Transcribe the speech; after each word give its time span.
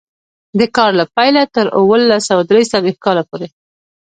د 0.59 0.61
کار 0.75 0.91
له 0.99 1.05
پیله 1.15 1.43
تر 1.55 1.65
اوولس 1.79 2.21
سوه 2.29 2.43
درې 2.49 2.63
څلوېښت 2.71 2.99
کاله 3.05 3.23
پورې. 3.29 3.47